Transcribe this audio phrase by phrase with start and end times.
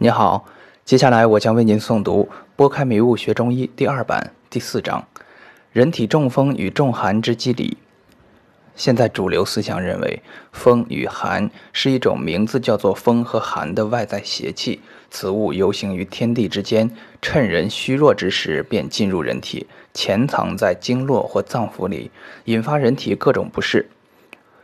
[0.00, 0.44] 你好，
[0.84, 5.04] 接下来我将为您诵读《拨开迷雾学中医》第二版第四章：
[5.72, 7.76] 人体中风与中寒之机理。
[8.76, 10.22] 现在主流思想认为，
[10.52, 14.80] 风与寒是一种名字叫做风和寒的外在邪气，
[15.10, 16.88] 此物游行于天地之间，
[17.20, 22.12] 趁人虚弱之时便进入人体，潜藏在经络或脏腑里，
[22.44, 23.90] 引发人体各种不适。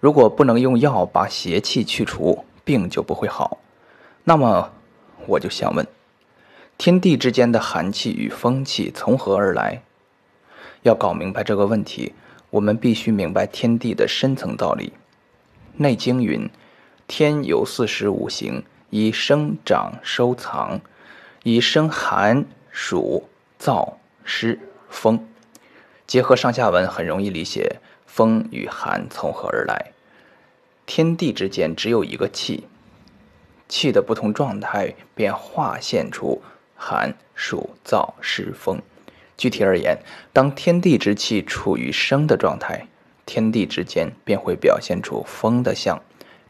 [0.00, 3.58] 如果不能用药把邪气去除，病就不会好。
[4.24, 4.70] 那么，
[5.28, 5.86] 我就想问：
[6.78, 9.82] 天地之间的寒气与风气从何而来？
[10.82, 12.14] 要搞明白这个问题，
[12.50, 14.88] 我们必须明白天地的深层道理。
[15.76, 16.48] 《内经》云
[17.06, 20.80] ：“天有四时五行，以生长收藏，
[21.42, 23.28] 以生寒暑
[23.60, 24.58] 燥湿
[24.88, 25.28] 风。”
[26.06, 29.92] 结合上下文，很容易理解风与寒从何而来。
[30.86, 32.64] 天地之间只有一个气。
[33.68, 36.40] 气的不同状态便化现出
[36.74, 38.80] 寒、暑、燥、湿、风。
[39.36, 39.98] 具体而言，
[40.32, 42.88] 当天地之气处于生的状态，
[43.26, 46.00] 天地之间便会表现出风的象。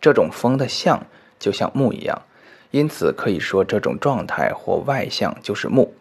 [0.01, 1.05] 这种风的象
[1.39, 2.23] 就像木一样，
[2.71, 5.93] 因此可以说这种状态或外象就是木。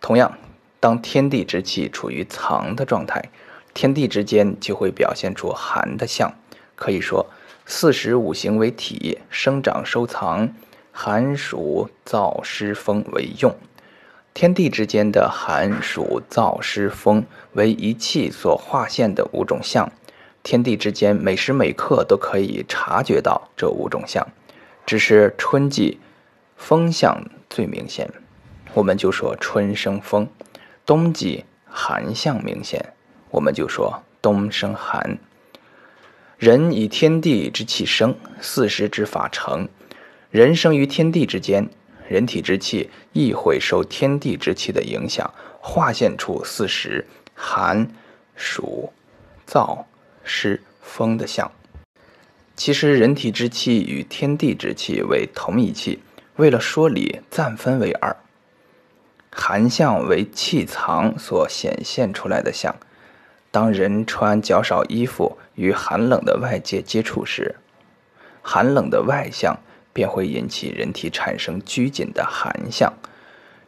[0.00, 0.36] 同样，
[0.80, 3.30] 当天地之气处于藏的状态，
[3.72, 6.34] 天地之间就会表现出寒的象。
[6.74, 7.24] 可以说。
[7.72, 10.52] 四时五行为体，生长收藏，
[10.90, 13.54] 寒暑燥湿风为用。
[14.34, 19.88] 天地之间的寒暑燥湿风为一气所化现的五种象。
[20.42, 24.26] 天地之间每时每刻都可以察觉到这五种象，
[24.84, 26.00] 只是春季
[26.56, 28.10] 风象最明显，
[28.74, 30.26] 我们就说春生风；
[30.84, 32.92] 冬季寒象明显，
[33.30, 35.18] 我们就说冬生寒。
[36.40, 39.68] 人以天地之气生，四时之法成。
[40.30, 41.68] 人生于天地之间，
[42.08, 45.30] 人体之气亦会受天地之气的影响，
[45.60, 47.86] 化现出四时寒、
[48.36, 48.90] 暑、
[49.46, 49.84] 燥、
[50.24, 51.52] 湿、风的象。
[52.56, 55.98] 其实，人体之气与天地之气为同一气，
[56.36, 58.16] 为了说理，暂分为二。
[59.30, 62.74] 寒象为气藏所显现出来的象。
[63.52, 67.54] 当人穿较少衣服与寒冷的外界接触时，
[68.40, 69.54] 寒冷的外象
[69.92, 72.90] 便会引起人体产生拘谨的寒象，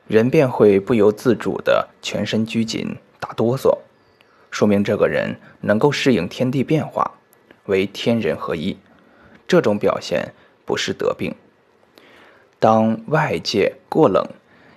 [0.09, 3.77] 人便会不由自主的全身拘谨、打哆嗦，
[4.51, 7.13] 说明这个人能够适应天地变化，
[7.67, 8.75] 为天人合一。
[9.47, 10.33] 这种表现
[10.65, 11.35] 不是得病。
[12.59, 14.27] 当外界过冷，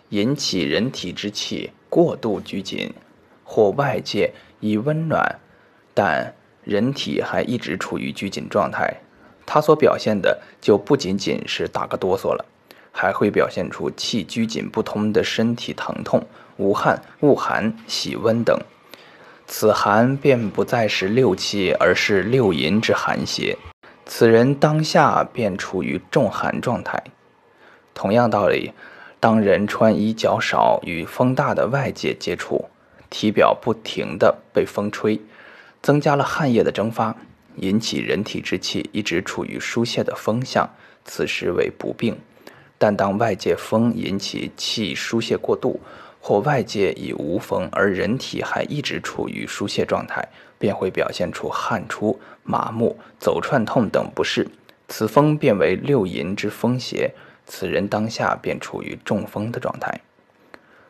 [0.10, 2.94] 引起人体之气过度拘谨，
[3.46, 4.34] 或外界。
[4.62, 5.40] 以温暖，
[5.94, 6.34] 但
[6.66, 8.94] 人体还一直处于拘谨状态，
[9.46, 12.44] 它所表现的就不仅仅是打个哆嗦了，
[12.92, 16.22] 还会表现出气拘谨不通的身体疼痛、
[16.58, 18.60] 无汗、恶寒、喜温等。
[19.48, 23.56] 此寒便不再是六气，而是六淫之寒邪。
[24.08, 27.04] 此人当下便处于重寒状态。
[27.94, 28.74] 同样道理，
[29.20, 32.66] 当人穿衣较少，与风大的外界接触。
[33.12, 35.22] 体表不停地被风吹，
[35.86, 37.16] 增加了汗液的蒸发，
[37.58, 40.68] 引起人体之气一直处于疏泄的风向，
[41.06, 42.18] 此时为不病。
[42.80, 45.80] 但当外界风引起气疏泄过度，
[46.20, 54.48] 或外界已无风，而人体还一直处于疏泄状态，便会表现出汗出、麻木、走串痛等不适。
[54.88, 57.14] 此风变为六淫之风邪，
[57.46, 60.02] 此人当下便处于中风的状态。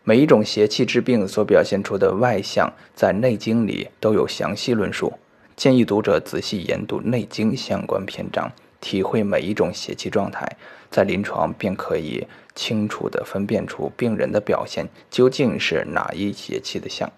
[0.08, 5.12] 每一种邪气之病所表现出的外象，在《内经》里都有详细论述。
[5.56, 10.48] 建议读者仔细研读《内经》相关篇章，体会每一种邪气状态，
[10.92, 17.12] 在临床便可以清楚地分辨出病人的表现究竟是哪一邪气的象。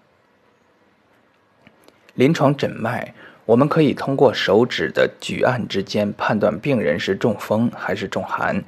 [2.14, 3.12] 临床诊脉，
[3.44, 8.64] 我们可以通过手指的举按之间判断病人是中风还是中寒。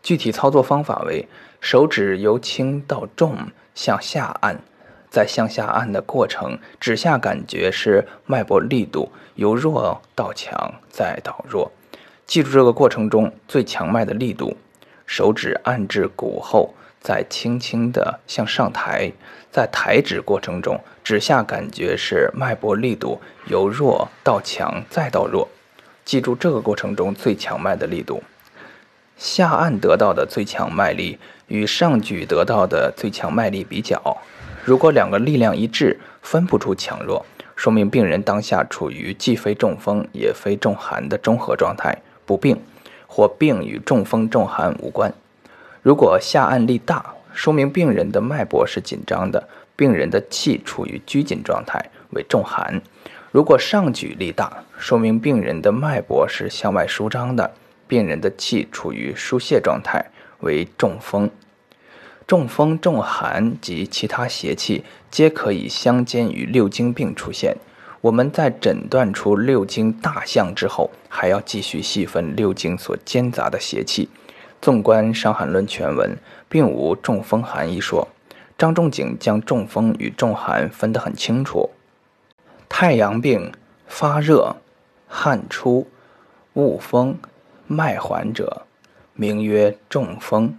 [0.00, 1.28] 具体操作方法为：
[1.60, 3.36] 手指由轻到重
[3.74, 4.60] 向下按，
[5.10, 11.70] 在向下按的过程，指下感觉是脉搏力度由弱到强再到弱。
[12.26, 14.56] 记住这个过程中最强脉的力度。
[15.06, 19.10] 手指按至骨后，再轻轻地向上抬，
[19.50, 25.48] 在抬指过程中，指下感觉是脉搏力度由弱到强再到弱。
[26.04, 28.22] 记住这个过程中最强脉的力度。
[29.16, 31.18] 下按得到的最强脉力
[31.48, 34.16] 与上举得到的最强脉力比较，
[34.64, 37.24] 如果两个力量一致，分不出强弱，
[37.56, 42.60] 说明病人当下处于既非中风也非中寒的中和状态，不病，
[43.06, 45.12] 或病与中风、中寒无关。
[45.82, 52.80] 如果下按力大，说明病人的脉搏是紧张的，病人的气处于拘紧状态，为重寒；
[53.30, 57.50] 如果上举力大，说明病人的脉搏是向外舒张的，
[57.86, 60.04] 病人的气处于疏泄状态，
[60.40, 61.30] 为中风。
[62.26, 67.56] 中风、中寒及其他邪气，皆可以相间于六经病出现。
[68.00, 74.08] 我们在诊断出六经大象之后，还要继续细分六经所兼杂的邪气。
[74.60, 76.16] 纵观《伤寒论》全文，
[76.48, 78.06] 并无中风寒一说。
[78.58, 81.70] 张仲景将中风与中寒分得很清楚。
[82.68, 83.52] 太阳病
[83.86, 84.56] 发热、
[85.08, 85.88] 汗出、
[86.54, 87.16] 恶风、
[87.66, 88.66] 脉缓者，
[89.20, 90.56] 名曰中风。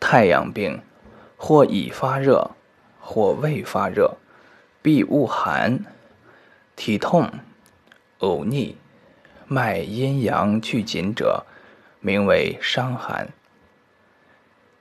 [0.00, 0.82] 太阳病，
[1.36, 2.50] 或已发热，
[2.98, 4.16] 或未发热，
[4.82, 5.84] 必恶寒，
[6.74, 7.30] 体痛、
[8.18, 8.76] 呕逆，
[9.46, 11.46] 脉阴阳俱紧者，
[12.00, 13.28] 名为伤寒。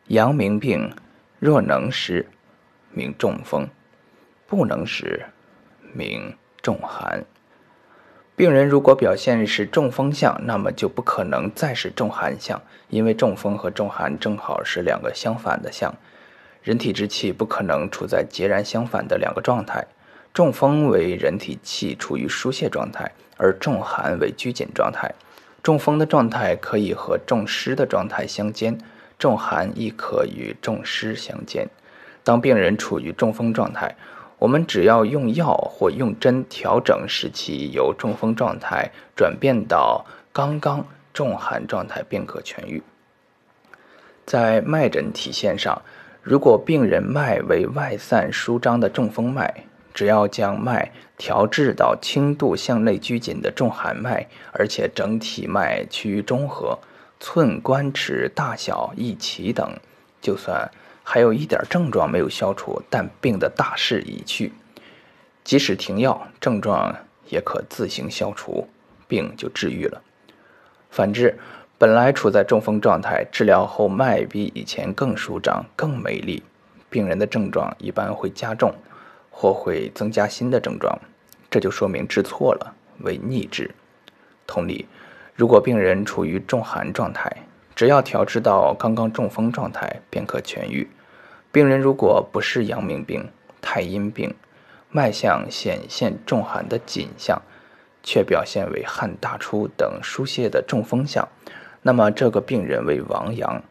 [0.08, 0.96] 阳明病，
[1.38, 2.28] 若能食，
[2.90, 3.68] 名中风；
[4.48, 5.28] 不能食，
[5.94, 7.24] 名中寒。
[8.36, 15.94] 病人如果表现是中风象，那么就不可能再是重寒象，因为中风和重寒正好是两个相反的象，
[16.64, 19.86] 人体之气不可能处在截然相反的两个状态。
[20.34, 25.14] 中风为人体气处于疏泄状态，而重寒为拘紧状态。
[25.62, 28.78] 中风的状态可以和中湿的状态相间，
[29.20, 31.68] 重寒亦可与重湿相间。
[32.24, 33.96] 当病人处于中风状态，
[34.42, 40.04] 我们只要用药或用针调整，使其由中风状态转变到
[40.34, 40.84] 刚刚
[41.14, 42.82] 重寒状态，便可痊愈。
[44.26, 45.80] 在脉诊体现上，
[46.24, 56.80] 如果病人脉为外散舒张的中风脉，只要将脉调治到轻度向内拘谨的重寒脉，而且整体脉趋于中和，
[57.20, 59.72] 寸关尺大小一齐等，
[60.20, 60.68] 就算。
[61.04, 64.54] 还有一点症状没有消除，但病的大势已去，
[65.44, 66.96] 即使停药，症状
[67.28, 68.68] 也可自行消除，
[69.08, 70.02] 病就治愈了。
[70.90, 71.38] 反之，
[71.78, 76.44] 本来处在中风状态，治疗后脉比以前更舒张、更美丽，
[76.90, 78.74] 病人的症状一般会加重，
[79.30, 81.00] 或会增加新的症状，
[81.50, 83.72] 这就说明治错了，为逆治。
[84.46, 84.86] 同理，
[85.34, 87.32] 如果病人处于重寒状态，
[87.82, 90.88] 只要调治到刚刚中风状态，便可痊愈。
[91.52, 93.28] 病人如果不是阳明病、
[93.60, 94.36] 太阴病，
[94.92, 97.42] 脉象显现重寒的紧象，
[98.04, 101.28] 却表现为汗大出等疏泄的中风象，
[101.82, 103.64] 那么这个病人为亡阳。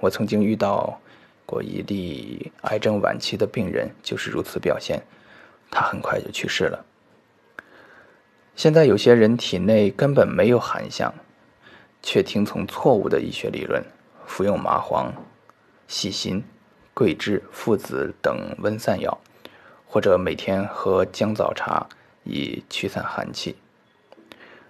[0.00, 1.00] 我曾经遇到
[1.46, 5.00] 过一例癌症晚期的病人，就是如此表现，
[5.70, 6.84] 他很快就去世了。
[8.54, 11.14] 现在有些人体内根本没有寒象。
[12.02, 13.82] 却听从错误的医学理论，
[14.26, 15.12] 服用麻黄、
[15.86, 16.42] 细辛、
[16.94, 19.18] 桂枝、附子等温散药，
[19.86, 21.86] 或者每天喝姜枣茶
[22.24, 23.56] 以驱散寒气，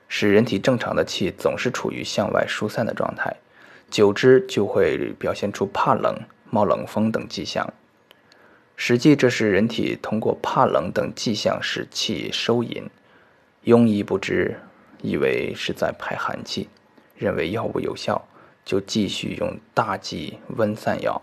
[0.09, 3.37] 使人体正常的气总是处于向外疏散的状态，
[3.91, 6.17] 久之就会表现出怕冷、
[6.51, 7.73] 冒冷风等迹象。
[8.77, 12.89] 实际这是人体通过怕冷等迹象使气收引，
[13.65, 14.59] 庸医不知，
[15.03, 16.67] 以为是在排寒气。
[17.21, 18.27] 认为药物有效，
[18.65, 21.21] 就继续用大剂温散药，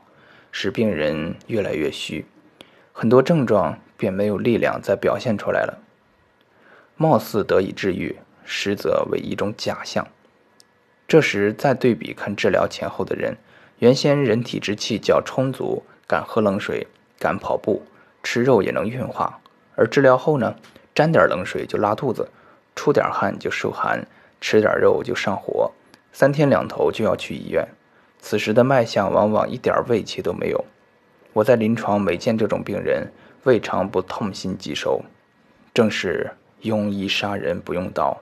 [0.51, 2.23] 使病人越来越虚，
[2.93, 5.79] 很多症状便没有力量再表现出来了。
[6.97, 10.07] 貌似得以治愈，实则为一种假象。
[11.07, 13.35] 这时再对比看治疗前后的人，
[13.79, 16.85] 原先人体之气较充足，敢喝冷水，
[17.17, 17.81] 敢跑步，
[18.21, 19.39] 吃肉也能运化；
[19.75, 20.55] 而治疗后呢，
[20.93, 22.29] 沾点冷水就拉肚子，
[22.75, 24.05] 出点汗就受寒，
[24.39, 25.71] 吃点肉就上火。
[26.19, 27.67] 三天两头就要去医院，
[28.19, 30.65] 此时的脉象往往一点胃气都没有。
[31.31, 33.11] 我在临床每见这种病人，
[33.43, 35.03] 未尝不痛心疾首。
[35.75, 36.31] 正是
[36.63, 38.19] 庸医杀人不用刀，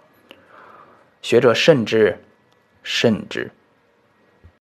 [1.21, 2.17] 学者慎之，
[2.83, 3.49] 慎之。